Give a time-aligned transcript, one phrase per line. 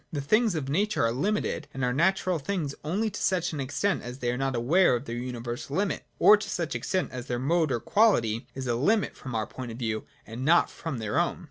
[0.11, 4.17] The things of nature are limited and are natural things only to such extent as
[4.17, 7.71] they are not aware of their universal limit, or to such extent as their mode
[7.71, 11.39] or quality is a limit from our point of view, and not from their own.